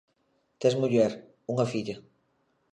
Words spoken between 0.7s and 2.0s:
muller, unha filla.